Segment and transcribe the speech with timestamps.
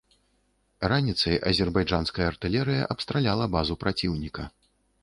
[0.91, 4.53] Раніцай азербайджанская артылерыя абстраляла базу праціўніка.